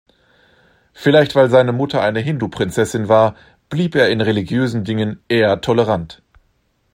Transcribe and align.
Vielleicht 0.93 1.35
weil 1.35 1.51
seine 1.51 1.73
Mutter 1.73 2.01
eine 2.01 2.21
Hindu-Prinzessin 2.21 3.07
war, 3.07 3.35
blieb 3.69 3.93
er 3.93 4.09
in 4.09 4.21
religiösen 4.21 4.83
Dingen 4.83 5.21
eher 5.27 5.61
tolerant. 5.61 6.23